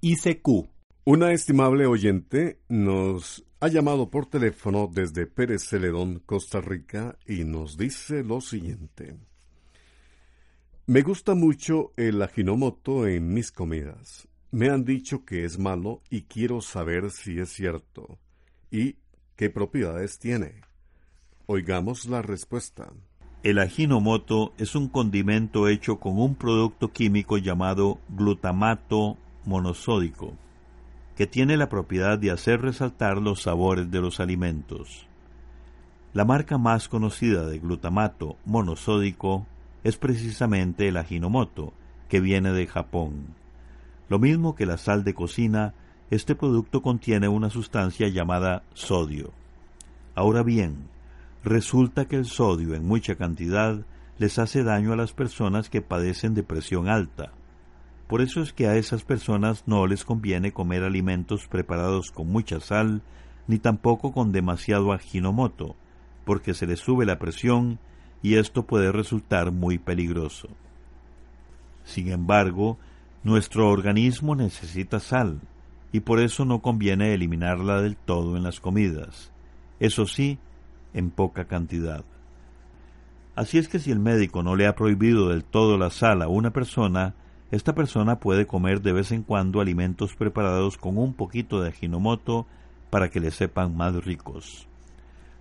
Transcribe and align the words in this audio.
ICQ. 0.00 0.68
Una 1.04 1.32
estimable 1.32 1.86
oyente 1.86 2.60
nos 2.68 3.44
ha 3.58 3.66
llamado 3.66 4.10
por 4.10 4.26
teléfono 4.26 4.88
desde 4.92 5.26
Pérez 5.26 5.64
Celedón, 5.68 6.22
Costa 6.24 6.60
Rica, 6.60 7.18
y 7.26 7.42
nos 7.42 7.76
dice 7.76 8.22
lo 8.22 8.40
siguiente. 8.40 9.16
Me 10.86 11.02
gusta 11.02 11.34
mucho 11.34 11.92
el 11.96 12.22
ajinomoto 12.22 13.08
en 13.08 13.34
mis 13.34 13.50
comidas. 13.50 14.28
Me 14.52 14.70
han 14.70 14.84
dicho 14.84 15.24
que 15.24 15.44
es 15.44 15.58
malo 15.58 16.00
y 16.10 16.22
quiero 16.22 16.60
saber 16.60 17.10
si 17.10 17.40
es 17.40 17.48
cierto 17.48 18.20
y 18.70 18.98
qué 19.34 19.50
propiedades 19.50 20.20
tiene. 20.20 20.60
Oigamos 21.46 22.06
la 22.06 22.22
respuesta. 22.22 22.92
El 23.42 23.58
ajinomoto 23.58 24.52
es 24.58 24.76
un 24.76 24.88
condimento 24.88 25.66
hecho 25.66 25.98
con 25.98 26.20
un 26.20 26.36
producto 26.36 26.92
químico 26.92 27.36
llamado 27.36 27.98
glutamato 28.08 29.18
monosódico, 29.48 30.34
que 31.16 31.26
tiene 31.26 31.56
la 31.56 31.68
propiedad 31.68 32.18
de 32.18 32.30
hacer 32.30 32.60
resaltar 32.60 33.18
los 33.18 33.42
sabores 33.42 33.90
de 33.90 34.00
los 34.00 34.20
alimentos. 34.20 35.06
La 36.12 36.24
marca 36.24 36.58
más 36.58 36.88
conocida 36.88 37.44
de 37.46 37.58
glutamato 37.58 38.36
monosódico 38.44 39.46
es 39.82 39.96
precisamente 39.96 40.86
el 40.86 40.96
ajinomoto, 40.96 41.72
que 42.08 42.20
viene 42.20 42.52
de 42.52 42.66
Japón. 42.66 43.34
Lo 44.08 44.18
mismo 44.18 44.54
que 44.54 44.66
la 44.66 44.78
sal 44.78 45.02
de 45.02 45.14
cocina, 45.14 45.74
este 46.10 46.34
producto 46.34 46.80
contiene 46.80 47.28
una 47.28 47.50
sustancia 47.50 48.08
llamada 48.08 48.62
sodio. 48.72 49.32
Ahora 50.14 50.42
bien, 50.42 50.88
Resulta 51.44 52.06
que 52.06 52.16
el 52.16 52.26
sodio 52.26 52.74
en 52.74 52.86
mucha 52.86 53.14
cantidad 53.14 53.80
les 54.18 54.38
hace 54.38 54.64
daño 54.64 54.92
a 54.92 54.96
las 54.96 55.12
personas 55.12 55.70
que 55.70 55.80
padecen 55.80 56.34
de 56.34 56.42
presión 56.42 56.88
alta. 56.88 57.32
Por 58.08 58.22
eso 58.22 58.40
es 58.40 58.54
que 58.54 58.66
a 58.66 58.76
esas 58.76 59.04
personas 59.04 59.64
no 59.66 59.86
les 59.86 60.04
conviene 60.04 60.52
comer 60.52 60.82
alimentos 60.82 61.46
preparados 61.46 62.10
con 62.10 62.28
mucha 62.32 62.58
sal, 62.58 63.02
ni 63.46 63.58
tampoco 63.58 64.12
con 64.12 64.32
demasiado 64.32 64.92
ajinomoto, 64.92 65.76
porque 66.24 66.54
se 66.54 66.66
les 66.66 66.80
sube 66.80 67.04
la 67.04 67.18
presión 67.18 67.78
y 68.22 68.36
esto 68.36 68.64
puede 68.64 68.92
resultar 68.92 69.52
muy 69.52 69.78
peligroso. 69.78 70.48
Sin 71.84 72.10
embargo, 72.10 72.78
nuestro 73.24 73.68
organismo 73.68 74.34
necesita 74.34 75.00
sal, 75.00 75.40
y 75.92 76.00
por 76.00 76.20
eso 76.20 76.46
no 76.46 76.60
conviene 76.60 77.12
eliminarla 77.12 77.82
del 77.82 77.96
todo 77.96 78.38
en 78.38 78.42
las 78.42 78.58
comidas. 78.58 79.32
Eso 79.80 80.06
sí, 80.06 80.38
en 80.94 81.10
poca 81.10 81.44
cantidad. 81.44 82.04
Así 83.36 83.58
es 83.58 83.68
que 83.68 83.78
si 83.78 83.90
el 83.90 83.98
médico 83.98 84.42
no 84.42 84.56
le 84.56 84.66
ha 84.66 84.74
prohibido 84.74 85.28
del 85.28 85.44
todo 85.44 85.78
la 85.78 85.90
sal 85.90 86.22
a 86.22 86.28
una 86.28 86.52
persona, 86.52 87.14
esta 87.50 87.74
persona 87.74 88.20
puede 88.20 88.46
comer 88.46 88.82
de 88.82 88.92
vez 88.92 89.10
en 89.10 89.22
cuando 89.22 89.60
alimentos 89.60 90.14
preparados 90.14 90.76
con 90.76 90.98
un 90.98 91.14
poquito 91.14 91.62
de 91.62 91.70
ajinomoto 91.70 92.46
para 92.90 93.08
que 93.10 93.20
le 93.20 93.30
sepan 93.30 93.76
más 93.76 93.94
ricos. 94.04 94.68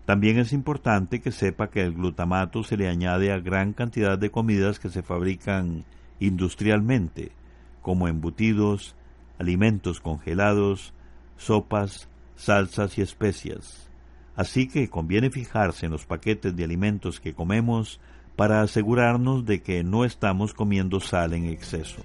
También 0.06 0.40
es 0.40 0.54
importante 0.54 1.20
que 1.20 1.34
sepa 1.34 1.70
que 1.70 1.82
el 1.82 1.94
glutamato 1.94 2.64
se 2.64 2.78
le 2.78 2.88
añade 2.88 3.34
a 3.34 3.40
gran 3.40 3.74
cantidad 3.74 4.18
de 4.18 4.32
comidas 4.32 4.80
que 4.80 4.90
se 4.90 5.04
fabrican 5.04 5.84
industrialmente, 6.22 7.34
como 7.82 8.08
embutidos, 8.08 8.96
alimentos 9.38 10.00
congelados, 10.00 10.94
sopas, 11.36 12.08
salsas 12.38 12.98
y 12.98 13.02
especias. 13.02 13.90
Así 14.38 14.70
que 14.70 14.90
conviene 14.90 15.30
fijarse 15.30 15.88
en 15.88 15.92
los 15.92 16.06
paquetes 16.06 16.56
de 16.56 16.64
alimentos 16.64 17.20
que 17.20 17.34
comemos 17.34 18.00
para 18.38 18.62
asegurarnos 18.62 19.46
de 19.46 19.62
que 19.62 19.84
no 19.84 20.06
estamos 20.06 20.54
comiendo 20.54 21.02
sal 21.02 21.34
en 21.34 21.46
exceso. 21.46 22.02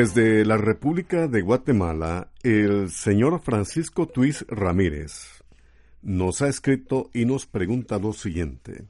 Desde 0.00 0.44
la 0.44 0.56
República 0.56 1.26
de 1.26 1.40
Guatemala, 1.40 2.30
el 2.44 2.88
señor 2.88 3.40
Francisco 3.40 4.06
Tuis 4.06 4.46
Ramírez 4.46 5.42
nos 6.02 6.40
ha 6.40 6.46
escrito 6.46 7.10
y 7.12 7.24
nos 7.24 7.46
pregunta 7.46 7.98
lo 7.98 8.12
siguiente. 8.12 8.84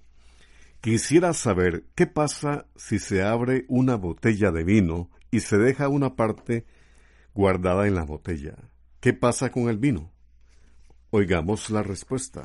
Quisiera 0.82 1.32
saber 1.32 1.84
qué 1.94 2.06
pasa 2.06 2.66
si 2.76 2.98
se 2.98 3.22
abre 3.22 3.64
una 3.68 3.94
botella 3.94 4.50
de 4.50 4.64
vino 4.64 5.08
y 5.30 5.40
se 5.40 5.56
deja 5.56 5.88
una 5.88 6.14
parte 6.14 6.66
guardada 7.32 7.86
en 7.86 7.94
la 7.94 8.04
botella. 8.04 8.56
¿Qué 9.00 9.14
pasa 9.14 9.50
con 9.50 9.70
el 9.70 9.78
vino? 9.78 10.10
Oigamos 11.08 11.70
la 11.70 11.82
respuesta. 11.82 12.42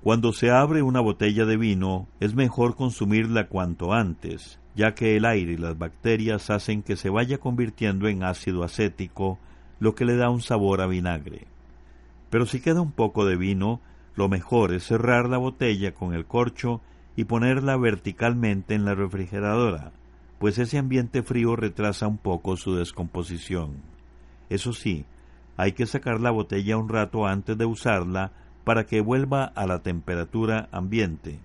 Cuando 0.00 0.32
se 0.32 0.48
abre 0.52 0.82
una 0.82 1.00
botella 1.00 1.44
de 1.44 1.56
vino, 1.56 2.06
es 2.20 2.36
mejor 2.36 2.76
consumirla 2.76 3.48
cuanto 3.48 3.92
antes, 3.92 4.60
ya 4.74 4.94
que 4.94 5.16
el 5.16 5.24
aire 5.24 5.52
y 5.52 5.56
las 5.56 5.78
bacterias 5.78 6.50
hacen 6.50 6.82
que 6.82 6.96
se 6.96 7.10
vaya 7.10 7.38
convirtiendo 7.38 8.08
en 8.08 8.24
ácido 8.24 8.64
acético, 8.64 9.38
lo 9.80 9.94
que 9.94 10.04
le 10.04 10.16
da 10.16 10.30
un 10.30 10.40
sabor 10.40 10.80
a 10.80 10.86
vinagre. 10.86 11.46
Pero 12.30 12.46
si 12.46 12.60
queda 12.60 12.80
un 12.80 12.92
poco 12.92 13.24
de 13.24 13.36
vino, 13.36 13.80
lo 14.16 14.28
mejor 14.28 14.72
es 14.72 14.84
cerrar 14.84 15.28
la 15.28 15.38
botella 15.38 15.92
con 15.92 16.14
el 16.14 16.26
corcho 16.26 16.80
y 17.16 17.24
ponerla 17.24 17.76
verticalmente 17.76 18.74
en 18.74 18.84
la 18.84 18.94
refrigeradora, 18.94 19.92
pues 20.38 20.58
ese 20.58 20.78
ambiente 20.78 21.22
frío 21.22 21.56
retrasa 21.56 22.08
un 22.08 22.18
poco 22.18 22.56
su 22.56 22.74
descomposición. 22.74 23.76
Eso 24.50 24.72
sí, 24.72 25.04
hay 25.56 25.72
que 25.72 25.86
sacar 25.86 26.20
la 26.20 26.30
botella 26.30 26.76
un 26.76 26.88
rato 26.88 27.26
antes 27.26 27.56
de 27.56 27.64
usarla 27.64 28.32
para 28.64 28.86
que 28.86 29.00
vuelva 29.00 29.44
a 29.44 29.66
la 29.66 29.82
temperatura 29.82 30.68
ambiente. 30.72 31.38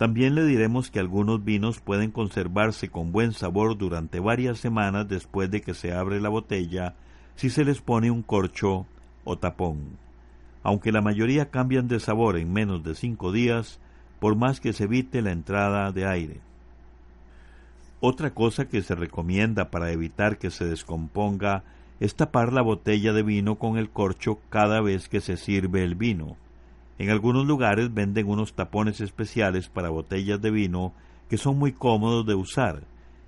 También 0.00 0.34
le 0.34 0.46
diremos 0.46 0.90
que 0.90 0.98
algunos 0.98 1.44
vinos 1.44 1.80
pueden 1.80 2.10
conservarse 2.10 2.88
con 2.88 3.12
buen 3.12 3.34
sabor 3.34 3.76
durante 3.76 4.18
varias 4.18 4.58
semanas 4.58 5.06
después 5.06 5.50
de 5.50 5.60
que 5.60 5.74
se 5.74 5.92
abre 5.92 6.22
la 6.22 6.30
botella 6.30 6.94
si 7.34 7.50
se 7.50 7.66
les 7.66 7.82
pone 7.82 8.10
un 8.10 8.22
corcho 8.22 8.86
o 9.24 9.36
tapón. 9.36 9.98
Aunque 10.62 10.90
la 10.90 11.02
mayoría 11.02 11.50
cambian 11.50 11.86
de 11.86 12.00
sabor 12.00 12.38
en 12.38 12.50
menos 12.50 12.82
de 12.82 12.94
cinco 12.94 13.30
días, 13.30 13.78
por 14.20 14.36
más 14.36 14.58
que 14.58 14.72
se 14.72 14.84
evite 14.84 15.20
la 15.20 15.32
entrada 15.32 15.92
de 15.92 16.06
aire. 16.06 16.40
Otra 18.00 18.30
cosa 18.30 18.68
que 18.70 18.80
se 18.80 18.94
recomienda 18.94 19.70
para 19.70 19.92
evitar 19.92 20.38
que 20.38 20.50
se 20.50 20.64
descomponga 20.64 21.62
es 22.00 22.14
tapar 22.14 22.54
la 22.54 22.62
botella 22.62 23.12
de 23.12 23.22
vino 23.22 23.56
con 23.56 23.76
el 23.76 23.90
corcho 23.90 24.38
cada 24.48 24.80
vez 24.80 25.10
que 25.10 25.20
se 25.20 25.36
sirve 25.36 25.84
el 25.84 25.94
vino. 25.94 26.38
En 27.00 27.08
algunos 27.08 27.46
lugares 27.46 27.94
venden 27.94 28.28
unos 28.28 28.52
tapones 28.52 29.00
especiales 29.00 29.70
para 29.70 29.88
botellas 29.88 30.38
de 30.42 30.50
vino 30.50 30.92
que 31.30 31.38
son 31.38 31.58
muy 31.58 31.72
cómodos 31.72 32.26
de 32.26 32.34
usar 32.34 32.82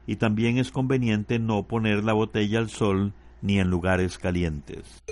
y 0.06 0.16
también 0.16 0.58
es 0.58 0.70
conveniente 0.70 1.38
no 1.38 1.66
poner 1.66 2.04
la 2.04 2.12
botella 2.12 2.58
al 2.58 2.69
sol 2.69 3.14
ni 3.40 3.58
en 3.60 3.70
lugares 3.70 4.19
calientes. 4.19 5.02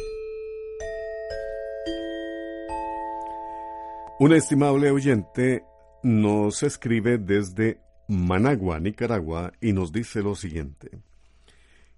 Un 4.18 4.34
estimable 4.34 4.90
oyente 4.90 5.64
nos 6.02 6.62
escribe 6.62 7.16
desde 7.16 7.80
Managua, 8.08 8.78
Nicaragua, 8.78 9.52
y 9.62 9.72
nos 9.72 9.90
dice 9.90 10.20
lo 10.20 10.34
siguiente. 10.34 10.98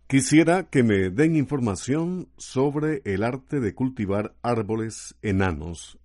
Quisiera 0.07 0.63
que 0.71 0.85
me 0.85 1.11
den 1.11 1.35
información 1.35 2.29
sobre 2.37 3.03
el 3.05 3.25
arte 3.25 3.59
de 3.59 3.75
cultivar 3.75 4.37
árboles 4.43 5.17
enanos 5.23 5.99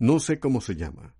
no 0.00 0.18
sé 0.18 0.40
cómo 0.40 0.62
se 0.62 0.76
llama. 0.76 1.14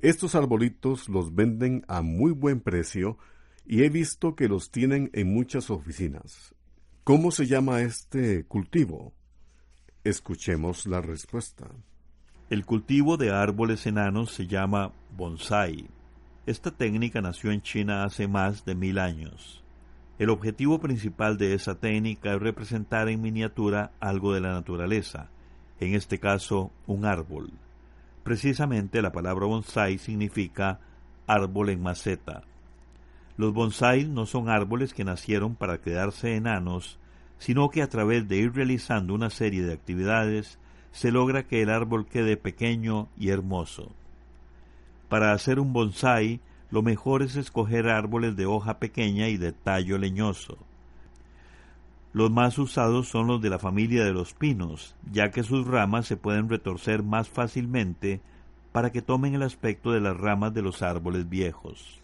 Estos 0.00 0.34
arbolitos 0.34 1.08
los 1.08 1.36
venden 1.36 1.84
a 1.86 2.02
muy 2.02 2.32
buen 2.32 2.60
precio 2.60 3.16
y 3.64 3.84
he 3.84 3.90
visto 3.90 4.34
que 4.34 4.48
los 4.48 4.72
tienen 4.72 5.08
en 5.12 5.32
muchas 5.32 5.70
oficinas. 5.70 6.52
¿Cómo 7.04 7.30
se 7.30 7.46
llama 7.46 7.82
este 7.82 8.44
cultivo? 8.44 9.12
Escuchemos 10.02 10.84
la 10.86 11.00
respuesta. 11.00 11.70
El 12.50 12.66
cultivo 12.66 13.16
de 13.16 13.30
árboles 13.30 13.86
enanos 13.86 14.32
se 14.32 14.48
llama 14.48 14.92
bonsai. 15.16 15.88
Esta 16.44 16.72
técnica 16.72 17.22
nació 17.22 17.52
en 17.52 17.62
China 17.62 18.02
hace 18.02 18.26
más 18.26 18.64
de 18.64 18.74
mil 18.74 18.98
años. 18.98 19.62
El 20.18 20.30
objetivo 20.30 20.80
principal 20.80 21.38
de 21.38 21.54
esa 21.54 21.76
técnica 21.76 22.34
es 22.34 22.40
representar 22.40 23.08
en 23.08 23.22
miniatura 23.22 23.92
algo 24.00 24.34
de 24.34 24.40
la 24.40 24.52
naturaleza, 24.52 25.30
en 25.78 25.94
este 25.94 26.18
caso 26.18 26.72
un 26.88 27.04
árbol. 27.04 27.52
Precisamente 28.22 29.02
la 29.02 29.12
palabra 29.12 29.46
bonsai 29.46 29.98
significa 29.98 30.80
árbol 31.26 31.70
en 31.70 31.82
maceta. 31.82 32.42
Los 33.36 33.52
bonsai 33.52 34.04
no 34.04 34.26
son 34.26 34.48
árboles 34.48 34.94
que 34.94 35.04
nacieron 35.04 35.54
para 35.54 35.80
quedarse 35.80 36.36
enanos, 36.36 36.98
sino 37.38 37.70
que 37.70 37.82
a 37.82 37.88
través 37.88 38.28
de 38.28 38.36
ir 38.36 38.54
realizando 38.54 39.14
una 39.14 39.30
serie 39.30 39.62
de 39.64 39.72
actividades 39.72 40.58
se 40.92 41.10
logra 41.10 41.44
que 41.46 41.62
el 41.62 41.70
árbol 41.70 42.06
quede 42.06 42.36
pequeño 42.36 43.08
y 43.16 43.30
hermoso. 43.30 43.92
Para 45.08 45.32
hacer 45.32 45.58
un 45.58 45.72
bonsai, 45.72 46.40
lo 46.70 46.82
mejor 46.82 47.22
es 47.22 47.36
escoger 47.36 47.88
árboles 47.88 48.36
de 48.36 48.46
hoja 48.46 48.78
pequeña 48.78 49.28
y 49.28 49.36
de 49.36 49.52
tallo 49.52 49.98
leñoso. 49.98 50.58
Los 52.12 52.30
más 52.30 52.58
usados 52.58 53.08
son 53.08 53.26
los 53.26 53.40
de 53.40 53.48
la 53.48 53.58
familia 53.58 54.04
de 54.04 54.12
los 54.12 54.34
pinos, 54.34 54.94
ya 55.10 55.30
que 55.30 55.42
sus 55.42 55.66
ramas 55.66 56.06
se 56.06 56.18
pueden 56.18 56.50
retorcer 56.50 57.02
más 57.02 57.30
fácilmente 57.30 58.20
para 58.70 58.92
que 58.92 59.00
tomen 59.00 59.34
el 59.34 59.42
aspecto 59.42 59.92
de 59.92 60.00
las 60.00 60.16
ramas 60.16 60.52
de 60.52 60.60
los 60.60 60.82
árboles 60.82 61.28
viejos. 61.28 62.00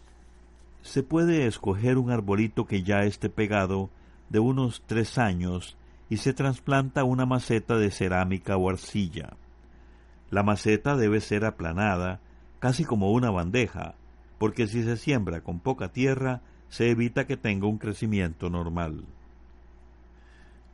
Se 0.81 1.03
puede 1.03 1.45
escoger 1.45 1.97
un 1.99 2.09
arbolito 2.09 2.65
que 2.65 2.81
ya 2.81 3.03
esté 3.03 3.29
pegado 3.29 3.91
de 4.29 4.39
unos 4.39 4.81
tres 4.87 5.19
años 5.19 5.77
y 6.09 6.17
se 6.17 6.33
trasplanta 6.33 7.03
una 7.03 7.27
maceta 7.27 7.77
de 7.77 7.91
cerámica 7.91 8.57
o 8.57 8.69
arcilla. 8.69 9.37
La 10.31 10.41
maceta 10.41 10.95
debe 10.95 11.21
ser 11.21 11.45
aplanada, 11.45 12.19
casi 12.59 12.83
como 12.83 13.11
una 13.11 13.29
bandeja, 13.29 13.93
porque 14.39 14.65
si 14.65 14.83
se 14.83 14.97
siembra 14.97 15.41
con 15.41 15.59
poca 15.59 15.91
tierra, 15.91 16.41
se 16.69 16.89
evita 16.89 17.27
que 17.27 17.37
tenga 17.37 17.67
un 17.67 17.77
crecimiento 17.77 18.49
normal. 18.49 19.03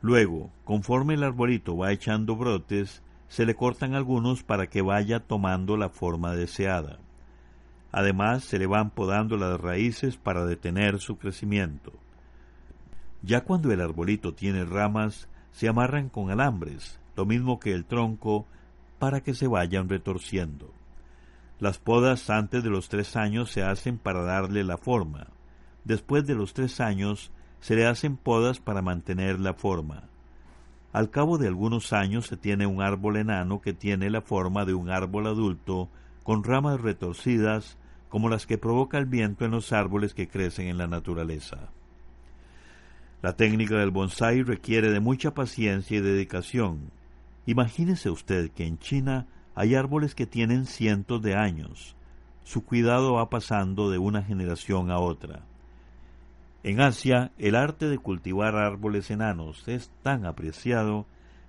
Luego, 0.06 0.52
conforme 0.62 1.14
el 1.14 1.24
arbolito 1.24 1.76
va 1.76 1.90
echando 1.90 2.36
brotes, 2.36 3.02
se 3.26 3.44
le 3.44 3.56
cortan 3.56 3.96
algunos 3.96 4.44
para 4.44 4.68
que 4.68 4.80
vaya 4.80 5.18
tomando 5.18 5.76
la 5.76 5.88
forma 5.88 6.36
deseada. 6.36 7.00
Además, 7.90 8.44
se 8.44 8.60
le 8.60 8.68
van 8.68 8.90
podando 8.90 9.36
las 9.36 9.60
raíces 9.60 10.16
para 10.16 10.46
detener 10.46 11.00
su 11.00 11.18
crecimiento. 11.18 11.92
Ya 13.22 13.40
cuando 13.40 13.72
el 13.72 13.80
arbolito 13.80 14.32
tiene 14.32 14.64
ramas, 14.64 15.28
se 15.50 15.66
amarran 15.66 16.08
con 16.08 16.30
alambres, 16.30 17.00
lo 17.16 17.26
mismo 17.26 17.58
que 17.58 17.72
el 17.72 17.84
tronco, 17.84 18.46
para 19.00 19.22
que 19.22 19.34
se 19.34 19.48
vayan 19.48 19.88
retorciendo. 19.88 20.72
Las 21.58 21.78
podas 21.78 22.30
antes 22.30 22.62
de 22.62 22.70
los 22.70 22.88
tres 22.88 23.16
años 23.16 23.50
se 23.50 23.64
hacen 23.64 23.98
para 23.98 24.22
darle 24.22 24.62
la 24.62 24.78
forma. 24.78 25.26
Después 25.82 26.24
de 26.28 26.36
los 26.36 26.54
tres 26.54 26.80
años 26.80 27.32
se 27.60 27.76
le 27.76 27.86
hacen 27.86 28.16
podas 28.16 28.60
para 28.60 28.82
mantener 28.82 29.40
la 29.40 29.54
forma. 29.54 30.04
Al 30.92 31.10
cabo 31.10 31.36
de 31.36 31.48
algunos 31.48 31.92
años 31.92 32.26
se 32.26 32.36
tiene 32.36 32.66
un 32.66 32.80
árbol 32.80 33.16
enano 33.16 33.60
que 33.60 33.72
tiene 33.72 34.08
la 34.08 34.22
forma 34.22 34.64
de 34.64 34.74
un 34.74 34.88
árbol 34.88 35.26
adulto 35.26 35.88
con 36.22 36.42
ramas 36.42 36.80
retorcidas 36.80 37.76
como 38.08 38.28
las 38.28 38.46
que 38.46 38.56
provoca 38.56 38.98
el 38.98 39.06
viento 39.06 39.44
en 39.44 39.50
los 39.50 39.72
árboles 39.72 40.14
que 40.14 40.28
crecen 40.28 40.68
en 40.68 40.78
la 40.78 40.86
naturaleza. 40.86 41.68
La 43.22 43.36
técnica 43.36 43.76
del 43.76 43.90
bonsai 43.90 44.42
requiere 44.42 44.90
de 44.90 45.00
mucha 45.00 45.34
paciencia 45.34 45.98
y 45.98 46.00
dedicación. 46.00 46.90
Imagínese 47.44 48.08
usted 48.10 48.50
que 48.50 48.66
en 48.66 48.78
China 48.78 49.26
hay 49.54 49.74
árboles 49.74 50.14
que 50.14 50.26
tienen 50.26 50.66
cientos 50.66 51.22
de 51.22 51.34
años. 51.34 51.96
Su 52.44 52.64
cuidado 52.64 53.14
va 53.14 53.28
pasando 53.28 53.90
de 53.90 53.98
una 53.98 54.22
generación 54.22 54.90
a 54.90 54.98
otra. 54.98 55.42
En 56.66 56.80
Asia, 56.80 57.30
el 57.38 57.54
arte 57.54 57.88
de 57.88 57.96
cultivar 57.96 58.56
árboles 58.56 59.12
enanos 59.12 59.68
es 59.68 59.92
tan 60.02 60.26
apreciado 60.26 61.06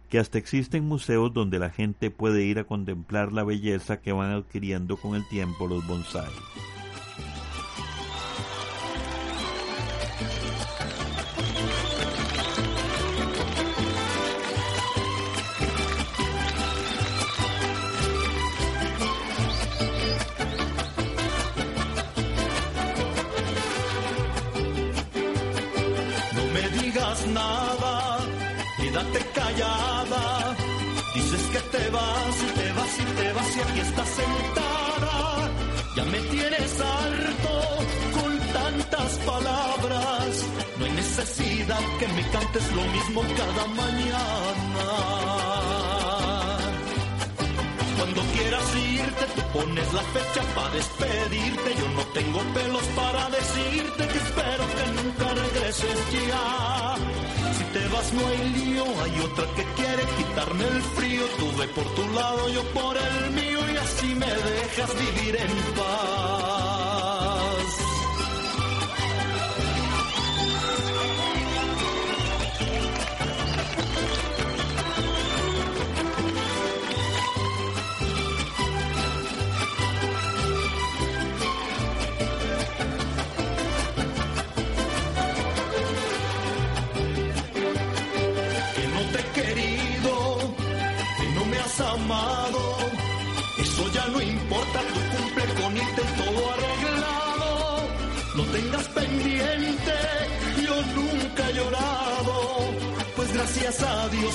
que 0.10 0.20
hasta 0.20 0.38
existen 0.38 0.88
museos 0.88 1.34
donde 1.34 1.58
la 1.58 1.72
gente 1.72 2.12
puede 2.12 2.44
ir 2.44 2.60
a 2.60 2.66
contemplar 2.66 3.34
la 3.34 3.44
belleza 3.44 4.00
que 4.00 4.12
van 4.12 4.30
adquiriendo 4.30 4.96
con 4.96 5.16
el 5.16 5.28
tiempo 5.28 5.66
los 5.66 5.88
bonsai. 5.88 6.30
Quédate 28.98 29.20
callada. 29.34 30.56
Dices 31.14 31.42
que 31.54 31.60
te 31.78 31.90
vas 31.90 32.36
y 32.42 32.60
te 32.60 32.74
vas 32.74 33.00
y 33.00 33.06
te 33.20 33.34
vas 33.34 33.56
y 33.56 33.60
aquí 33.62 33.80
estás 33.80 34.10
sentada. 34.10 35.52
Ya 35.96 36.04
me 36.06 36.20
tienes 36.20 36.82
harto 36.82 37.56
con 38.16 38.40
tantas 38.54 39.12
palabras, 39.26 40.46
no 40.78 40.86
hay 40.86 40.92
necesidad 40.92 41.84
que 42.00 42.08
me 42.08 42.24
cantes 42.30 42.72
lo 42.74 42.84
mismo 42.96 43.22
cada 43.36 43.66
mañana. 43.82 44.88
Cuando 47.98 48.22
quieras 48.36 48.76
irte, 48.76 49.26
tú 49.36 49.42
pones 49.54 49.94
la 49.94 50.04
fecha 50.16 50.42
para 50.56 50.70
despedirte. 50.70 51.70
Yo 51.80 51.88
no 51.98 52.04
tengo 52.14 52.40
pelos 52.54 52.84
para 52.96 53.30
decirte 53.30 54.08
que 54.08 54.18
espero 54.26 54.64
que 54.78 54.86
nunca 55.02 55.34
regreses 55.34 55.98
ya. 56.30 57.17
No 57.90 58.26
hay 58.28 58.50
lío, 58.50 58.84
hay 59.02 59.20
otra 59.20 59.46
que 59.56 59.64
quiere 59.76 60.04
quitarme 60.18 60.64
el 60.66 60.82
frío. 60.82 61.24
Tú 61.40 61.58
ve 61.58 61.68
por 61.70 61.86
tu 61.96 62.08
lado, 62.14 62.50
yo 62.50 62.64
por 62.74 62.98
el 62.98 63.32
mío 63.32 63.60
y 63.72 63.78
así 63.78 64.16
me 64.16 64.26
dejas 64.26 64.92
vivir 64.98 65.36
en 65.36 65.76
paz. 65.76 66.57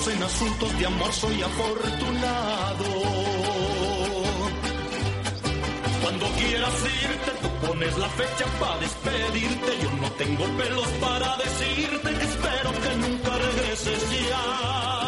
En 0.09 0.23
asuntos 0.23 0.79
de 0.79 0.87
amor 0.87 1.13
soy 1.13 1.43
afortunado. 1.43 2.85
Cuando 6.03 6.27
quieras 6.39 6.75
irte, 7.05 7.31
tú 7.43 7.67
pones 7.67 7.99
la 7.99 8.09
fecha 8.09 8.47
para 8.59 8.79
despedirte. 8.79 9.71
Yo 9.83 9.91
no 10.01 10.11
tengo 10.13 10.45
pelos 10.57 10.89
para 11.01 11.37
decirte 11.37 12.11
espero 12.25 12.71
que 12.83 12.97
nunca 12.97 13.39
regreses 13.39 14.29
ya. 14.29 15.02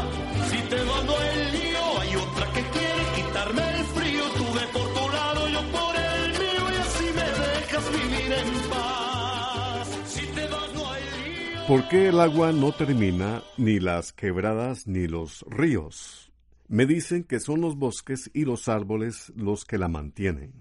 ¿Por 11.67 11.89
qué 11.89 12.09
el 12.09 12.21
agua 12.21 12.53
no 12.53 12.73
termina 12.73 13.43
ni 13.57 13.81
las 13.81 14.13
quebradas 14.13 14.87
ni 14.87 15.07
los 15.07 15.47
ríos? 15.49 16.31
Me 16.69 16.85
dicen 16.85 17.25
que 17.25 17.41
son 17.41 17.63
los 17.63 17.77
bosques 17.77 18.31
y 18.35 18.45
los 18.45 18.69
árboles 18.69 19.33
los 19.35 19.65
que 19.65 19.79
la 19.79 19.89
mantienen. 19.89 20.53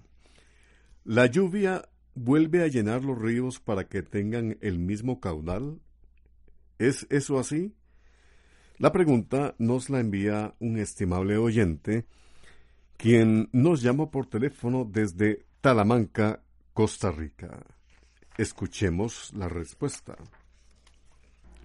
¿La 1.03 1.25
lluvia 1.25 1.89
vuelve 2.15 2.63
a 2.63 2.67
llenar 2.67 3.03
los 3.03 3.19
ríos 3.19 3.59
para 3.59 3.89
que 3.89 4.01
tengan 4.01 4.57
el 4.61 4.79
mismo 4.79 5.19
caudal? 5.19 5.81
¿Es 6.79 7.05
eso 7.09 7.37
así? 7.37 7.75
La 8.77 8.93
pregunta 8.93 9.55
nos 9.57 9.89
la 9.89 9.99
envía 9.99 10.55
un 10.59 10.77
estimable 10.77 11.35
oyente, 11.35 12.05
quien 12.95 13.49
nos 13.51 13.81
llamó 13.81 14.09
por 14.09 14.27
teléfono 14.27 14.87
desde 14.89 15.45
Talamanca, 15.59 16.43
Costa 16.73 17.11
Rica. 17.11 17.61
Escuchemos 18.37 19.33
la 19.33 19.49
respuesta. 19.49 20.15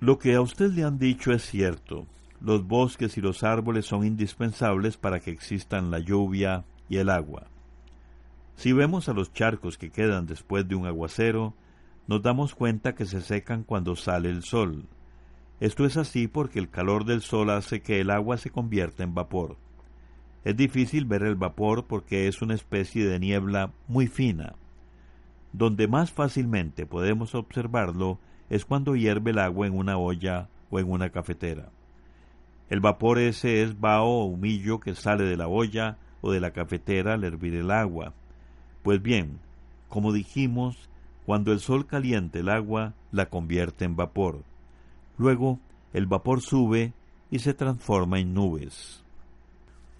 Lo 0.00 0.18
que 0.18 0.34
a 0.34 0.40
usted 0.40 0.70
le 0.72 0.84
han 0.84 0.98
dicho 0.98 1.32
es 1.32 1.42
cierto. 1.42 2.06
Los 2.40 2.66
bosques 2.66 3.18
y 3.18 3.20
los 3.20 3.42
árboles 3.42 3.86
son 3.86 4.06
indispensables 4.06 4.96
para 4.96 5.18
que 5.18 5.32
existan 5.32 5.90
la 5.90 5.98
lluvia 5.98 6.64
y 6.88 6.98
el 6.98 7.10
agua. 7.10 7.48
Si 8.54 8.72
vemos 8.72 9.08
a 9.08 9.12
los 9.12 9.32
charcos 9.32 9.76
que 9.76 9.90
quedan 9.90 10.26
después 10.26 10.68
de 10.68 10.76
un 10.76 10.86
aguacero, 10.86 11.54
nos 12.06 12.22
damos 12.22 12.54
cuenta 12.54 12.94
que 12.94 13.06
se 13.06 13.20
secan 13.20 13.64
cuando 13.64 13.96
sale 13.96 14.30
el 14.30 14.44
sol. 14.44 14.86
Esto 15.58 15.84
es 15.84 15.96
así 15.96 16.28
porque 16.28 16.60
el 16.60 16.70
calor 16.70 17.04
del 17.04 17.20
sol 17.20 17.50
hace 17.50 17.82
que 17.82 18.00
el 18.00 18.10
agua 18.10 18.36
se 18.36 18.50
convierta 18.50 19.02
en 19.02 19.14
vapor. 19.14 19.56
Es 20.44 20.56
difícil 20.56 21.06
ver 21.06 21.24
el 21.24 21.34
vapor 21.34 21.86
porque 21.86 22.28
es 22.28 22.40
una 22.40 22.54
especie 22.54 23.04
de 23.04 23.18
niebla 23.18 23.72
muy 23.88 24.06
fina. 24.06 24.54
Donde 25.52 25.88
más 25.88 26.12
fácilmente 26.12 26.86
podemos 26.86 27.34
observarlo 27.34 28.20
es 28.50 28.64
cuando 28.64 28.96
hierve 28.96 29.30
el 29.30 29.38
agua 29.38 29.66
en 29.66 29.76
una 29.76 29.98
olla 29.98 30.48
o 30.70 30.78
en 30.78 30.90
una 30.90 31.10
cafetera. 31.10 31.70
El 32.70 32.80
vapor 32.80 33.18
ese 33.18 33.62
es 33.62 33.80
vaho 33.80 34.22
o 34.22 34.24
humillo 34.24 34.80
que 34.80 34.94
sale 34.94 35.24
de 35.24 35.36
la 35.36 35.48
olla 35.48 35.96
o 36.20 36.32
de 36.32 36.40
la 36.40 36.50
cafetera 36.52 37.14
al 37.14 37.24
hervir 37.24 37.54
el 37.54 37.70
agua. 37.70 38.12
Pues 38.82 39.00
bien, 39.00 39.38
como 39.88 40.12
dijimos, 40.12 40.88
cuando 41.24 41.52
el 41.52 41.60
sol 41.60 41.86
calienta 41.86 42.38
el 42.38 42.48
agua, 42.48 42.94
la 43.10 43.26
convierte 43.26 43.84
en 43.84 43.96
vapor. 43.96 44.44
Luego, 45.16 45.58
el 45.92 46.06
vapor 46.06 46.40
sube 46.40 46.92
y 47.30 47.40
se 47.40 47.54
transforma 47.54 48.18
en 48.18 48.34
nubes. 48.34 49.02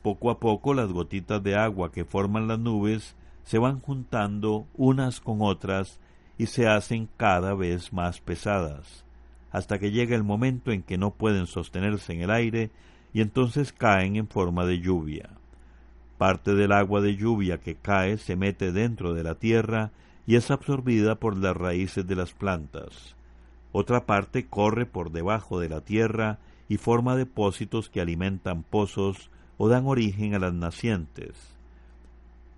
Poco 0.02 0.30
a 0.30 0.38
poco 0.38 0.74
las 0.74 0.92
gotitas 0.92 1.42
de 1.42 1.56
agua 1.56 1.90
que 1.90 2.04
forman 2.04 2.48
las 2.48 2.58
nubes 2.58 3.16
se 3.44 3.58
van 3.58 3.80
juntando 3.80 4.66
unas 4.74 5.20
con 5.20 5.38
otras 5.40 6.00
y 6.38 6.46
se 6.46 6.68
hacen 6.68 7.08
cada 7.16 7.54
vez 7.54 7.92
más 7.92 8.20
pesadas, 8.20 9.04
hasta 9.50 9.78
que 9.78 9.90
llega 9.90 10.14
el 10.14 10.22
momento 10.22 10.70
en 10.70 10.82
que 10.82 10.96
no 10.96 11.10
pueden 11.10 11.46
sostenerse 11.46 12.12
en 12.12 12.22
el 12.22 12.30
aire 12.30 12.70
y 13.12 13.20
entonces 13.20 13.72
caen 13.72 14.16
en 14.16 14.28
forma 14.28 14.64
de 14.64 14.78
lluvia. 14.78 15.30
Parte 16.16 16.54
del 16.54 16.72
agua 16.72 17.00
de 17.00 17.16
lluvia 17.16 17.58
que 17.58 17.74
cae 17.74 18.18
se 18.18 18.36
mete 18.36 18.72
dentro 18.72 19.14
de 19.14 19.24
la 19.24 19.34
tierra 19.34 19.90
y 20.26 20.36
es 20.36 20.50
absorbida 20.50 21.16
por 21.16 21.36
las 21.36 21.56
raíces 21.56 22.06
de 22.06 22.14
las 22.14 22.32
plantas. 22.32 23.16
Otra 23.72 24.06
parte 24.06 24.46
corre 24.46 24.86
por 24.86 25.10
debajo 25.10 25.60
de 25.60 25.68
la 25.68 25.80
tierra 25.80 26.38
y 26.68 26.76
forma 26.76 27.16
depósitos 27.16 27.88
que 27.88 28.00
alimentan 28.00 28.62
pozos 28.62 29.30
o 29.56 29.68
dan 29.68 29.86
origen 29.86 30.34
a 30.34 30.38
las 30.38 30.52
nacientes. 30.52 31.57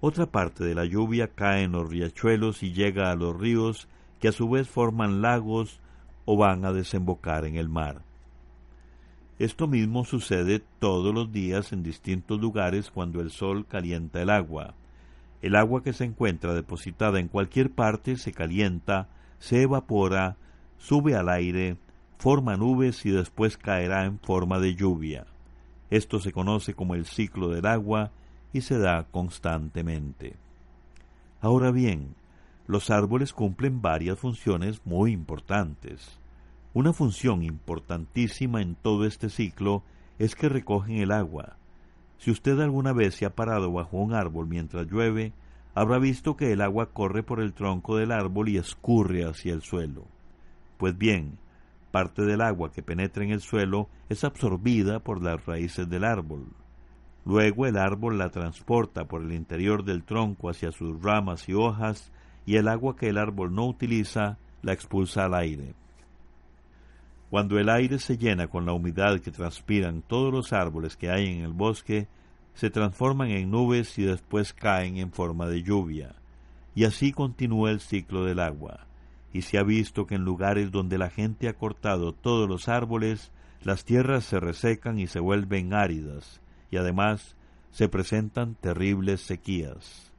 Otra 0.03 0.27
parte 0.27 0.65
de 0.65 0.75
la 0.75 0.87
lluvia 0.87 1.29
cae 1.29 1.65
en 1.65 1.73
los 1.73 1.89
riachuelos 1.89 2.63
y 2.63 2.73
llega 2.73 3.11
a 3.11 3.17
los 3.17 3.39
ríos 3.39 3.87
que 4.19 4.29
a 4.29 4.33
su 4.33 4.49
vez 4.49 4.67
forman 4.69 5.21
lagos 5.21 5.81
o 6.25 6.39
van 6.39 6.65
a 6.65 6.73
desembocar 6.73 7.45
en 7.45 7.57
el 7.57 7.69
mar. 7.69 8.03
Esto 9.39 9.67
mismo 9.67 10.05
sucede 10.05 10.63
todos 10.79 11.15
los 11.15 11.33
días 11.33 11.73
en 11.73 11.83
distintos 11.83 12.41
lugares 12.41 12.91
cuando 12.91 13.21
el 13.21 13.31
sol 13.31 13.67
calienta 13.67 14.23
el 14.23 14.31
agua. 14.31 14.75
El 15.43 15.57
agua 15.57 15.83
que 15.83 15.93
se 15.93 16.05
encuentra 16.05 16.55
depositada 16.55 17.19
en 17.21 17.29
cualquier 17.29 17.71
parte 17.71 18.17
se 18.17 18.33
calienta, 18.33 19.09
se 19.39 19.63
evapora, 19.63 20.37
sube 20.79 21.15
al 21.15 21.29
aire, 21.29 21.77
forma 22.19 22.57
nubes 22.57 23.05
y 23.05 23.11
después 23.11 23.57
caerá 23.57 24.05
en 24.05 24.19
forma 24.19 24.59
de 24.61 24.75
lluvia. 24.75 25.27
Esto 25.91 26.21
se 26.21 26.33
conoce 26.33 26.75
como 26.75 26.95
el 26.95 27.07
ciclo 27.07 27.49
del 27.49 27.67
agua 27.67 28.13
y 28.53 28.63
se 28.63 28.79
da 28.79 29.05
constantemente. 29.11 30.37
Ahora 31.41 31.71
bien, 31.71 32.15
los 32.67 32.91
árboles 32.91 33.33
cumplen 33.33 33.83
varias 33.83 34.19
funciones 34.19 34.81
muy 34.85 35.13
importantes. 35.13 36.19
Una 36.73 36.93
función 36.93 37.43
importantísima 37.43 38.63
en 38.63 38.77
todo 38.77 39.05
este 39.05 39.29
ciclo 39.29 39.83
es 40.19 40.35
que 40.35 40.49
recogen 40.49 40.99
el 40.99 41.11
agua. 41.11 41.57
Si 42.19 42.31
usted 42.31 42.61
alguna 42.61 42.93
vez 42.93 43.15
se 43.15 43.25
ha 43.25 43.35
parado 43.35 43.73
bajo 43.73 43.97
un 43.97 44.13
árbol 44.13 44.47
mientras 44.47 44.87
llueve, 44.87 45.33
habrá 45.75 45.99
visto 45.99 46.37
que 46.37 46.53
el 46.53 46.61
agua 46.61 46.93
corre 46.93 47.23
por 47.23 47.41
el 47.41 47.55
tronco 47.55 47.97
del 47.97 48.13
árbol 48.13 48.51
y 48.51 48.59
escurre 48.59 49.25
hacia 49.25 49.55
el 49.55 49.63
suelo. 49.63 50.05
Pues 50.77 50.97
bien, 50.97 51.39
parte 51.91 52.23
del 52.23 52.41
agua 52.43 52.71
que 52.71 52.83
penetra 52.83 53.25
en 53.25 53.31
el 53.31 53.41
suelo 53.41 53.89
es 54.09 54.23
absorbida 54.23 55.01
por 55.01 55.23
las 55.23 55.45
raíces 55.47 55.89
del 55.89 56.05
árbol. 56.05 56.47
Luego 57.25 57.67
el 57.67 57.77
árbol 57.77 58.19
la 58.19 58.31
transporta 58.31 59.05
por 59.05 59.23
el 59.23 59.33
interior 59.33 59.85
del 59.85 60.05
tronco 60.05 60.49
hacia 60.49 60.73
sus 60.73 61.03
ramas 61.03 61.49
y 61.49 61.55
hojas 61.55 62.11
y 62.47 62.57
el 62.57 62.69
agua 62.69 62.97
que 62.97 63.09
el 63.09 63.19
árbol 63.19 63.55
no 63.55 63.67
utiliza 63.67 64.39
la 64.63 64.73
expulsa 64.73 65.27
al 65.27 65.35
aire. 65.35 65.75
Cuando 67.31 67.59
el 67.59 67.69
aire 67.69 67.99
se 67.99 68.19
llena 68.19 68.49
con 68.49 68.67
la 68.67 68.73
humedad 68.73 69.21
que 69.21 69.31
transpiran 69.31 70.03
todos 70.03 70.33
los 70.33 70.53
árboles 70.53 70.97
que 70.97 71.11
hay 71.11 71.27
en 71.27 71.45
el 71.45 71.53
bosque, 71.53 72.09
se 72.55 72.71
transforman 72.71 73.31
en 73.31 73.51
nubes 73.51 73.97
y 73.99 74.03
después 74.03 74.53
caen 74.53 74.97
en 74.97 75.13
forma 75.13 75.47
de 75.47 75.63
lluvia. 75.63 76.17
Y 76.75 76.85
así 76.85 77.13
continúa 77.13 77.71
el 77.71 77.81
ciclo 77.81 78.25
del 78.25 78.41
agua. 78.41 78.87
Y 79.33 79.43
se 79.43 79.59
ha 79.59 79.63
visto 79.63 80.07
que 80.07 80.17
en 80.17 80.25
lugares 80.25 80.73
donde 80.73 80.99
la 80.99 81.09
gente 81.09 81.49
ha 81.49 81.53
cortado 81.53 82.13
todos 82.13 82.49
los 82.49 82.69
árboles, 82.69 83.31
las 83.63 83.85
tierras 83.85 84.25
se 84.25 84.41
resecan 84.41 84.99
y 84.99 85.07
se 85.07 85.21
vuelven 85.21 85.73
áridas, 85.73 86.41
y 86.71 86.77
además 86.77 87.37
se 87.71 87.89
presentan 87.89 88.55
terribles 88.55 89.21
sequías. 89.21 90.13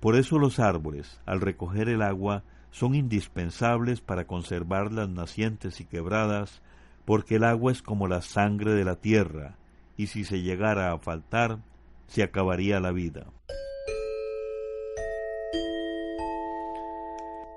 Por 0.00 0.16
eso 0.16 0.38
los 0.38 0.58
árboles, 0.58 1.20
al 1.26 1.40
recoger 1.40 1.88
el 1.88 2.02
agua, 2.02 2.44
son 2.70 2.94
indispensables 2.94 4.00
para 4.00 4.26
conservar 4.26 4.92
las 4.92 5.08
nacientes 5.08 5.80
y 5.80 5.84
quebradas, 5.84 6.60
porque 7.04 7.36
el 7.36 7.44
agua 7.44 7.72
es 7.72 7.82
como 7.82 8.06
la 8.06 8.20
sangre 8.20 8.72
de 8.74 8.84
la 8.84 8.96
tierra, 8.96 9.56
y 9.96 10.08
si 10.08 10.24
se 10.24 10.42
llegara 10.42 10.92
a 10.92 10.98
faltar, 10.98 11.58
se 12.06 12.22
acabaría 12.22 12.80
la 12.80 12.92
vida. 12.92 13.26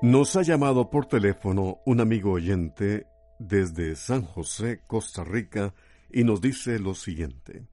Nos 0.01 0.37
ha 0.37 0.43
llamado 0.43 0.89
por 0.89 1.07
teléfono 1.07 1.79
un 1.85 1.99
amigo 1.99 2.31
oyente 2.31 3.05
desde 3.37 3.97
San 3.97 4.21
José, 4.21 4.79
Costa 4.87 5.25
Rica, 5.25 5.73
y 6.11 6.23
nos 6.23 6.41
dice 6.41 6.79
lo 6.79 6.95
siguiente. 6.95 7.65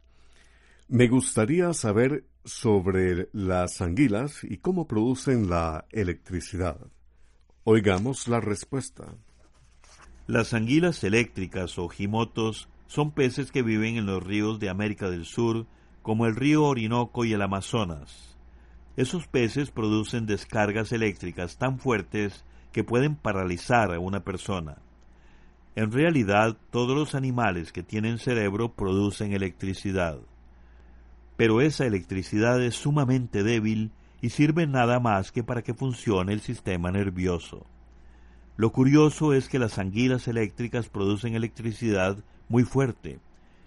Me 0.88 1.08
gustaría 1.08 1.72
saber 1.72 2.24
sobre 2.44 3.28
las 3.32 3.80
anguilas 3.80 4.44
y 4.44 4.58
cómo 4.58 4.86
producen 4.86 5.50
la 5.50 5.86
electricidad. 5.90 6.78
Oigamos 7.64 8.28
la 8.28 8.40
respuesta. 8.40 9.14
Las 10.28 10.54
anguilas 10.54 11.02
eléctricas 11.02 11.78
o 11.78 11.88
jimotos 11.88 12.68
son 12.86 13.10
peces 13.10 13.50
que 13.50 13.62
viven 13.62 13.96
en 13.96 14.06
los 14.06 14.22
ríos 14.22 14.60
de 14.60 14.68
América 14.68 15.10
del 15.10 15.24
Sur, 15.24 15.66
como 16.02 16.26
el 16.26 16.36
río 16.36 16.64
Orinoco 16.64 17.24
y 17.24 17.32
el 17.32 17.42
Amazonas. 17.42 18.36
Esos 18.96 19.26
peces 19.26 19.70
producen 19.72 20.26
descargas 20.26 20.92
eléctricas 20.92 21.58
tan 21.58 21.80
fuertes 21.80 22.44
que 22.72 22.84
pueden 22.84 23.16
paralizar 23.16 23.92
a 23.92 23.98
una 23.98 24.22
persona. 24.22 24.78
En 25.76 25.92
realidad, 25.92 26.56
todos 26.70 26.96
los 26.96 27.14
animales 27.14 27.70
que 27.70 27.82
tienen 27.82 28.18
cerebro 28.18 28.72
producen 28.72 29.34
electricidad. 29.34 30.18
Pero 31.36 31.60
esa 31.60 31.84
electricidad 31.84 32.62
es 32.62 32.74
sumamente 32.74 33.42
débil 33.42 33.90
y 34.22 34.30
sirve 34.30 34.66
nada 34.66 35.00
más 35.00 35.32
que 35.32 35.44
para 35.44 35.60
que 35.60 35.74
funcione 35.74 36.32
el 36.32 36.40
sistema 36.40 36.90
nervioso. 36.90 37.66
Lo 38.56 38.72
curioso 38.72 39.34
es 39.34 39.50
que 39.50 39.58
las 39.58 39.78
anguilas 39.78 40.28
eléctricas 40.28 40.88
producen 40.88 41.34
electricidad 41.34 42.24
muy 42.48 42.64
fuerte 42.64 43.20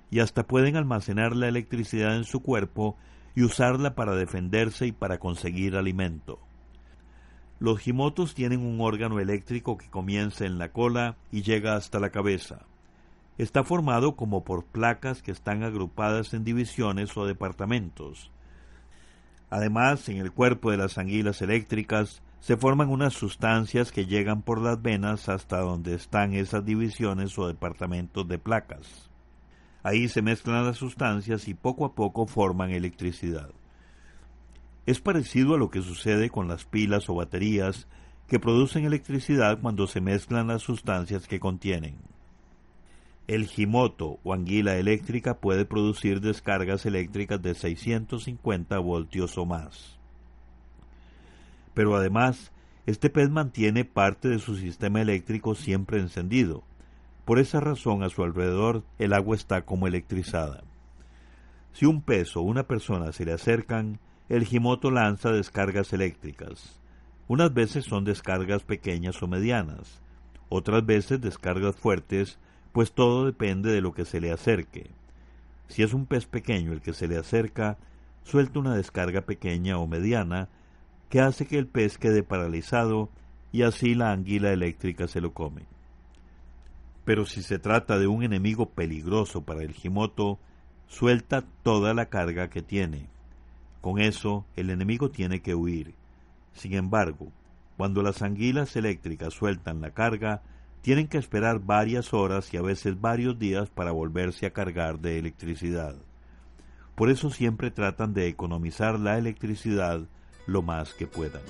y 0.09 0.21
hasta 0.21 0.47
pueden 0.47 0.77
almacenar 0.77 1.35
la 1.35 1.47
electricidad 1.47 2.15
en 2.15 2.23
su 2.23 2.41
cuerpo 2.41 2.97
y 3.35 3.43
usarla 3.43 3.93
para 3.93 4.15
defenderse 4.15 4.87
y 4.87 4.91
para 4.91 5.19
conseguir 5.19 5.75
alimento. 5.75 6.39
Los 7.59 7.79
gimotos 7.79 8.35
tienen 8.35 8.61
un 8.61 8.79
órgano 8.79 9.19
eléctrico 9.19 9.77
que 9.77 9.89
comienza 9.89 10.45
en 10.45 10.57
la 10.57 10.71
cola 10.71 11.17
y 11.29 11.41
llega 11.41 11.75
hasta 11.75 11.99
la 11.99 12.09
cabeza. 12.09 12.65
Está 13.37 13.65
formado 13.65 14.15
como 14.15 14.45
por 14.45 14.65
placas 14.65 15.21
que 15.21 15.31
están 15.31 15.63
agrupadas 15.63 16.33
en 16.33 16.45
divisiones 16.45 17.15
o 17.17 17.25
departamentos. 17.25 18.31
Además, 19.49 20.07
en 20.07 20.17
el 20.17 20.31
cuerpo 20.31 20.71
de 20.71 20.77
las 20.77 20.97
anguilas 20.97 21.41
eléctricas 21.41 22.21
se 22.39 22.55
forman 22.55 22.89
unas 22.89 23.13
sustancias 23.13 23.91
que 23.91 24.05
llegan 24.05 24.41
por 24.41 24.61
las 24.61 24.81
venas 24.81 25.27
hasta 25.27 25.59
donde 25.59 25.95
están 25.95 26.33
esas 26.33 26.63
divisiones 26.63 27.37
o 27.37 27.47
departamentos 27.47 28.25
de 28.27 28.39
placas. 28.39 29.09
Ahí 29.83 30.07
se 30.07 30.21
mezclan 30.21 30.65
las 30.65 30.77
sustancias 30.77 31.47
y 31.49 31.53
poco 31.53 31.85
a 31.85 31.93
poco 31.93 32.25
forman 32.25 32.71
electricidad. 32.71 33.49
Es 34.89 34.99
parecido 34.99 35.53
a 35.53 35.59
lo 35.59 35.69
que 35.69 35.83
sucede 35.83 36.31
con 36.31 36.47
las 36.47 36.65
pilas 36.65 37.11
o 37.11 37.13
baterías 37.13 37.87
que 38.27 38.39
producen 38.39 38.85
electricidad 38.85 39.59
cuando 39.61 39.85
se 39.85 40.01
mezclan 40.01 40.47
las 40.47 40.63
sustancias 40.63 41.27
que 41.27 41.39
contienen. 41.39 41.97
El 43.27 43.45
gimoto 43.45 44.17
o 44.23 44.33
anguila 44.33 44.77
eléctrica 44.77 45.37
puede 45.37 45.63
producir 45.63 46.21
descargas 46.21 46.87
eléctricas 46.87 47.39
de 47.39 47.53
650 47.53 48.79
voltios 48.79 49.37
o 49.37 49.45
más. 49.45 49.99
Pero 51.75 51.95
además, 51.95 52.51
este 52.87 53.11
pez 53.11 53.29
mantiene 53.29 53.85
parte 53.85 54.27
de 54.27 54.39
su 54.39 54.55
sistema 54.55 55.01
eléctrico 55.01 55.53
siempre 55.53 55.99
encendido. 55.99 56.63
Por 57.25 57.37
esa 57.37 57.59
razón, 57.59 58.01
a 58.01 58.09
su 58.09 58.23
alrededor 58.23 58.83
el 58.97 59.13
agua 59.13 59.35
está 59.35 59.65
como 59.65 59.85
electrizada. 59.85 60.63
Si 61.73 61.85
un 61.85 62.01
pez 62.01 62.35
o 62.35 62.41
una 62.41 62.63
persona 62.63 63.11
se 63.11 63.25
le 63.25 63.33
acercan, 63.33 63.99
el 64.29 64.45
gimoto 64.45 64.91
lanza 64.91 65.31
descargas 65.31 65.91
eléctricas. 65.91 66.79
Unas 67.27 67.51
veces 67.51 67.85
son 67.85 68.05
descargas 68.05 68.63
pequeñas 68.63 69.21
o 69.23 69.27
medianas, 69.27 70.01
otras 70.49 70.85
veces 70.85 71.19
descargas 71.19 71.75
fuertes, 71.75 72.37
pues 72.71 72.91
todo 72.91 73.25
depende 73.25 73.71
de 73.71 73.81
lo 73.81 73.93
que 73.93 74.05
se 74.05 74.21
le 74.21 74.31
acerque. 74.31 74.91
Si 75.67 75.81
es 75.81 75.93
un 75.93 76.05
pez 76.05 76.27
pequeño 76.27 76.73
el 76.73 76.81
que 76.81 76.93
se 76.93 77.07
le 77.07 77.17
acerca, 77.17 77.77
suelta 78.23 78.59
una 78.59 78.75
descarga 78.75 79.21
pequeña 79.21 79.79
o 79.79 79.87
mediana 79.87 80.49
que 81.09 81.21
hace 81.21 81.47
que 81.47 81.57
el 81.57 81.65
pez 81.65 81.97
quede 81.97 82.21
paralizado 82.21 83.09
y 83.51 83.63
así 83.63 83.95
la 83.95 84.11
anguila 84.11 84.53
eléctrica 84.53 85.07
se 85.07 85.21
lo 85.21 85.33
come. 85.33 85.63
Pero 87.03 87.25
si 87.25 87.41
se 87.41 87.57
trata 87.57 87.97
de 87.97 88.05
un 88.05 88.21
enemigo 88.21 88.69
peligroso 88.69 89.41
para 89.41 89.63
el 89.63 89.73
gimoto, 89.73 90.37
suelta 90.87 91.43
toda 91.63 91.95
la 91.95 92.09
carga 92.09 92.51
que 92.51 92.61
tiene. 92.61 93.07
Con 93.81 93.99
eso, 93.99 94.45
el 94.55 94.69
enemigo 94.69 95.09
tiene 95.09 95.41
que 95.41 95.55
huir. 95.55 95.95
Sin 96.53 96.73
embargo, 96.73 97.31
cuando 97.77 98.03
las 98.03 98.21
anguilas 98.21 98.75
eléctricas 98.75 99.33
sueltan 99.33 99.79
la 99.81 99.91
carga, 99.91 100.41
tienen 100.81 101.07
que 101.07 101.17
esperar 101.17 101.59
varias 101.59 102.13
horas 102.13 102.53
y 102.53 102.57
a 102.57 102.61
veces 102.61 102.99
varios 102.99 103.39
días 103.39 103.69
para 103.69 103.91
volverse 103.91 104.45
a 104.45 104.53
cargar 104.53 104.99
de 104.99 105.19
electricidad. 105.19 105.95
Por 106.95 107.09
eso 107.09 107.29
siempre 107.29 107.71
tratan 107.71 108.13
de 108.13 108.27
economizar 108.27 108.99
la 108.99 109.17
electricidad 109.17 110.01
lo 110.45 110.61
más 110.61 110.93
que 110.93 111.07
puedan. 111.07 111.41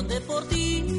donde 0.00 0.18
por 0.22 0.42
ti. 0.48 0.89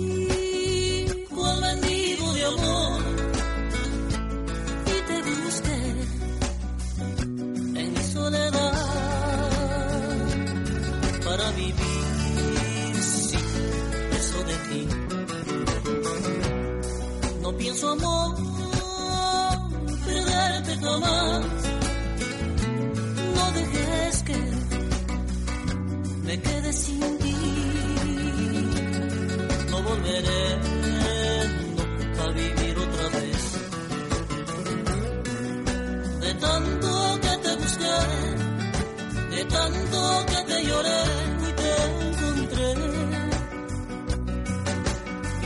tanto 39.52 40.26
que 40.30 40.40
te 40.50 40.64
lloré 40.68 41.02
y 41.48 41.52
te 41.62 41.74
encontré. 42.10 42.70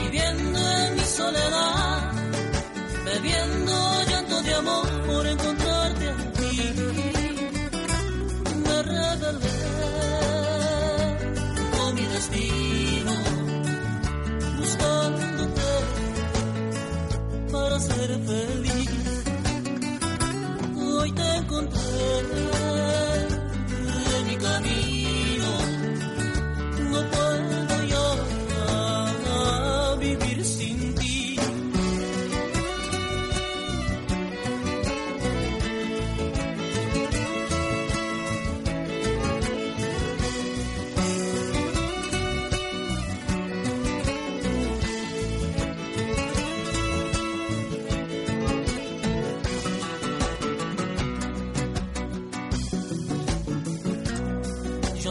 Viviendo 0.02 0.60
en 0.60 0.96
mi 0.96 1.06
soledad, 1.20 2.12
bebiendo 3.06 3.76
llanto 4.10 4.42
de 4.44 4.54
amor 4.54 4.88
por 5.08 5.28
encontrarte 5.28 6.10
a 6.10 6.18
ti. 6.38 6.56
Me 8.66 8.78
rebelé 8.84 9.58
con 11.78 11.96
mi 11.96 12.06
destino, 12.16 13.14
buscándote 14.60 15.72
para 17.52 17.80
ser 17.80 18.10
feliz. 18.30 18.90
Hoy 20.78 21.12
te 21.12 21.36
encontré. 21.38 22.55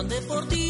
Yo 0.05 0.17
andé 0.17 0.21
por 0.27 0.47
ti, 0.49 0.63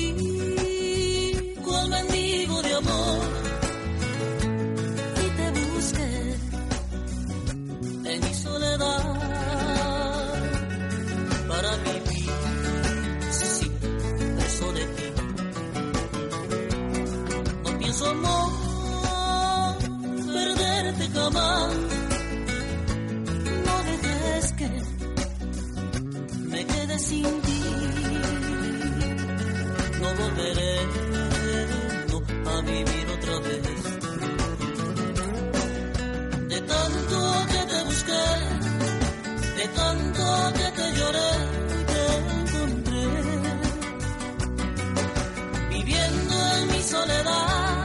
Viviendo 45.70 46.34
en 46.56 46.66
mi 46.72 46.82
soledad, 46.82 47.84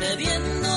bebiendo 0.00 0.67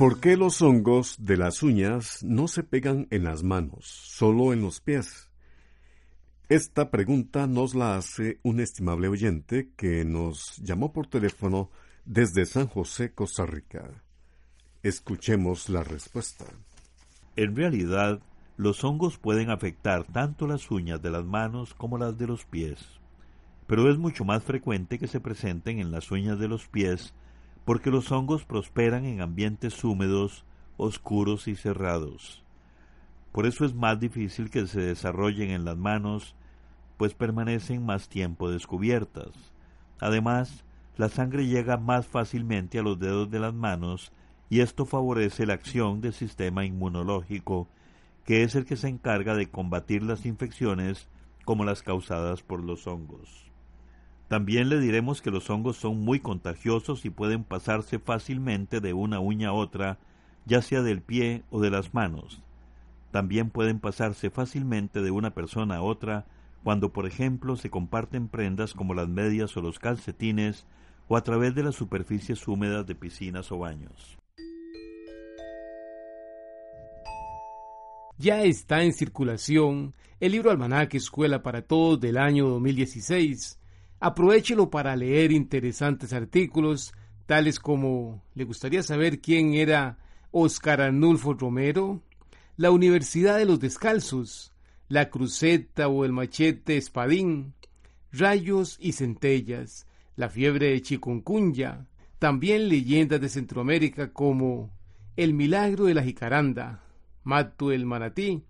¿Por 0.00 0.18
qué 0.18 0.38
los 0.38 0.62
hongos 0.62 1.16
de 1.18 1.36
las 1.36 1.62
uñas 1.62 2.24
no 2.24 2.48
se 2.48 2.62
pegan 2.62 3.06
en 3.10 3.24
las 3.24 3.42
manos, 3.42 3.84
solo 3.84 4.54
en 4.54 4.62
los 4.62 4.80
pies? 4.80 5.28
Esta 6.48 6.90
pregunta 6.90 7.46
nos 7.46 7.74
la 7.74 7.96
hace 7.96 8.40
un 8.42 8.60
estimable 8.60 9.08
oyente 9.08 9.72
que 9.76 10.06
nos 10.06 10.56
llamó 10.56 10.94
por 10.94 11.06
teléfono 11.06 11.70
desde 12.06 12.46
San 12.46 12.66
José, 12.66 13.12
Costa 13.12 13.44
Rica. 13.44 14.02
Escuchemos 14.82 15.68
la 15.68 15.84
respuesta. 15.84 16.46
En 17.36 17.54
realidad, 17.54 18.22
los 18.56 18.82
hongos 18.84 19.18
pueden 19.18 19.50
afectar 19.50 20.04
tanto 20.04 20.46
las 20.46 20.70
uñas 20.70 21.02
de 21.02 21.10
las 21.10 21.26
manos 21.26 21.74
como 21.74 21.98
las 21.98 22.16
de 22.16 22.26
los 22.26 22.46
pies, 22.46 22.78
pero 23.66 23.90
es 23.90 23.98
mucho 23.98 24.24
más 24.24 24.42
frecuente 24.44 24.98
que 24.98 25.08
se 25.08 25.20
presenten 25.20 25.78
en 25.78 25.90
las 25.90 26.10
uñas 26.10 26.38
de 26.38 26.48
los 26.48 26.68
pies 26.68 27.12
porque 27.64 27.90
los 27.90 28.10
hongos 28.10 28.44
prosperan 28.44 29.04
en 29.04 29.20
ambientes 29.20 29.84
húmedos, 29.84 30.44
oscuros 30.76 31.48
y 31.48 31.56
cerrados. 31.56 32.42
Por 33.32 33.46
eso 33.46 33.64
es 33.64 33.74
más 33.74 34.00
difícil 34.00 34.50
que 34.50 34.66
se 34.66 34.80
desarrollen 34.80 35.50
en 35.50 35.64
las 35.64 35.76
manos, 35.76 36.34
pues 36.96 37.14
permanecen 37.14 37.84
más 37.84 38.08
tiempo 38.08 38.50
descubiertas. 38.50 39.30
Además, 40.00 40.64
la 40.96 41.08
sangre 41.08 41.46
llega 41.46 41.76
más 41.76 42.06
fácilmente 42.06 42.78
a 42.78 42.82
los 42.82 42.98
dedos 42.98 43.30
de 43.30 43.38
las 43.38 43.54
manos 43.54 44.12
y 44.48 44.60
esto 44.60 44.84
favorece 44.84 45.46
la 45.46 45.54
acción 45.54 46.00
del 46.00 46.12
sistema 46.12 46.64
inmunológico, 46.64 47.68
que 48.24 48.42
es 48.42 48.54
el 48.54 48.64
que 48.64 48.76
se 48.76 48.88
encarga 48.88 49.34
de 49.34 49.48
combatir 49.48 50.02
las 50.02 50.26
infecciones 50.26 51.08
como 51.44 51.64
las 51.64 51.82
causadas 51.82 52.42
por 52.42 52.62
los 52.62 52.86
hongos. 52.86 53.49
También 54.30 54.68
le 54.68 54.78
diremos 54.78 55.22
que 55.22 55.32
los 55.32 55.50
hongos 55.50 55.76
son 55.76 56.04
muy 56.04 56.20
contagiosos 56.20 57.04
y 57.04 57.10
pueden 57.10 57.42
pasarse 57.42 57.98
fácilmente 57.98 58.80
de 58.80 58.92
una 58.92 59.18
uña 59.18 59.48
a 59.48 59.52
otra, 59.52 59.98
ya 60.46 60.62
sea 60.62 60.82
del 60.82 61.02
pie 61.02 61.42
o 61.50 61.60
de 61.60 61.70
las 61.70 61.94
manos. 61.94 62.40
También 63.10 63.50
pueden 63.50 63.80
pasarse 63.80 64.30
fácilmente 64.30 65.02
de 65.02 65.10
una 65.10 65.34
persona 65.34 65.78
a 65.78 65.82
otra 65.82 66.26
cuando, 66.62 66.92
por 66.92 67.06
ejemplo, 67.06 67.56
se 67.56 67.70
comparten 67.70 68.28
prendas 68.28 68.72
como 68.72 68.94
las 68.94 69.08
medias 69.08 69.56
o 69.56 69.62
los 69.62 69.80
calcetines 69.80 70.64
o 71.08 71.16
a 71.16 71.24
través 71.24 71.56
de 71.56 71.64
las 71.64 71.74
superficies 71.74 72.46
húmedas 72.46 72.86
de 72.86 72.94
piscinas 72.94 73.50
o 73.50 73.58
baños. 73.58 74.16
Ya 78.16 78.44
está 78.44 78.84
en 78.84 78.92
circulación 78.92 79.92
el 80.20 80.30
libro 80.30 80.52
Almanaque 80.52 80.98
Escuela 80.98 81.42
para 81.42 81.62
Todos 81.62 81.98
del 81.98 82.16
año 82.16 82.48
2016 82.48 83.59
Aprovechelo 84.00 84.70
para 84.70 84.96
leer 84.96 85.30
interesantes 85.30 86.14
artículos, 86.14 86.94
tales 87.26 87.60
como 87.60 88.22
¿le 88.34 88.44
gustaría 88.44 88.82
saber 88.82 89.20
quién 89.20 89.52
era 89.52 89.98
Oscar 90.30 90.80
Arnulfo 90.80 91.34
Romero? 91.34 92.02
La 92.56 92.70
Universidad 92.70 93.36
de 93.36 93.44
los 93.44 93.60
Descalzos, 93.60 94.54
la 94.88 95.10
cruceta 95.10 95.88
o 95.88 96.06
el 96.06 96.12
machete 96.12 96.78
espadín, 96.78 97.52
rayos 98.10 98.78
y 98.80 98.92
centellas, 98.92 99.86
la 100.16 100.30
fiebre 100.30 100.70
de 100.70 100.80
chikungunya, 100.80 101.86
también 102.18 102.70
leyendas 102.70 103.20
de 103.20 103.28
Centroamérica 103.28 104.14
como 104.14 104.70
el 105.16 105.34
milagro 105.34 105.84
de 105.84 105.94
la 105.94 106.02
jicaranda, 106.02 106.82
Mato 107.22 107.70
el 107.70 107.84
manatí, 107.84 108.42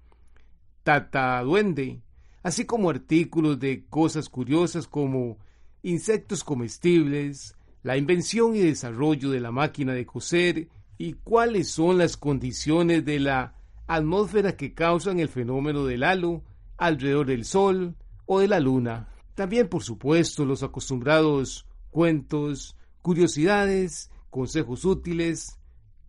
Tata 0.84 1.42
Duende, 1.42 2.00
así 2.42 2.64
como 2.64 2.90
artículos 2.90 3.58
de 3.58 3.86
cosas 3.88 4.28
curiosas 4.28 4.86
como 4.86 5.38
insectos 5.82 6.44
comestibles, 6.44 7.56
la 7.82 7.96
invención 7.96 8.54
y 8.54 8.60
desarrollo 8.60 9.30
de 9.30 9.40
la 9.40 9.50
máquina 9.50 9.92
de 9.92 10.06
coser 10.06 10.68
y 10.98 11.14
cuáles 11.14 11.68
son 11.68 11.98
las 11.98 12.16
condiciones 12.16 13.04
de 13.04 13.20
la 13.20 13.54
atmósfera 13.86 14.56
que 14.56 14.74
causan 14.74 15.18
el 15.18 15.28
fenómeno 15.28 15.84
del 15.84 16.04
halo 16.04 16.44
alrededor 16.76 17.26
del 17.26 17.44
Sol 17.44 17.96
o 18.26 18.40
de 18.40 18.48
la 18.48 18.60
Luna. 18.60 19.08
También, 19.34 19.68
por 19.68 19.82
supuesto, 19.82 20.44
los 20.44 20.62
acostumbrados 20.62 21.66
cuentos, 21.90 22.76
curiosidades, 23.02 24.10
consejos 24.30 24.84
útiles 24.84 25.58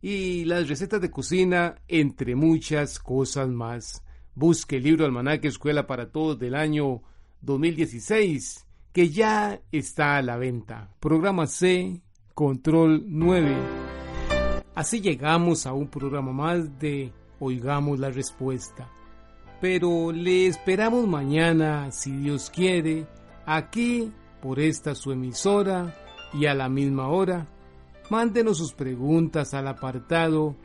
y 0.01 0.45
las 0.45 0.67
recetas 0.67 1.01
de 1.01 1.11
cocina, 1.11 1.75
entre 1.87 2.35
muchas 2.35 2.99
cosas 2.99 3.49
más. 3.49 4.03
Busque 4.33 4.77
el 4.77 4.83
libro 4.83 5.05
Almanaque 5.05 5.49
Escuela 5.49 5.87
para 5.87 6.09
Todos 6.09 6.39
del 6.39 6.55
año 6.55 7.01
2016, 7.41 8.65
que 8.93 9.09
ya 9.09 9.59
está 9.73 10.15
a 10.15 10.21
la 10.21 10.37
venta. 10.37 10.89
Programa 11.01 11.47
C, 11.47 11.99
Control 12.33 13.03
9. 13.07 13.57
Así 14.73 15.01
llegamos 15.01 15.65
a 15.65 15.73
un 15.73 15.89
programa 15.89 16.31
más 16.31 16.79
de 16.79 17.11
Oigamos 17.39 17.99
la 17.99 18.09
Respuesta. 18.09 18.89
Pero 19.59 20.13
le 20.13 20.47
esperamos 20.47 21.05
mañana, 21.09 21.91
si 21.91 22.11
Dios 22.11 22.49
quiere, 22.49 23.07
aquí, 23.45 24.13
por 24.41 24.61
esta 24.61 24.95
su 24.95 25.11
emisora 25.11 25.93
y 26.33 26.45
a 26.45 26.53
la 26.53 26.69
misma 26.69 27.09
hora. 27.09 27.47
Mándenos 28.09 28.59
sus 28.59 28.71
preguntas 28.71 29.53
al 29.53 29.67
apartado 29.67 30.55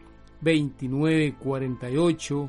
2948 0.40 2.48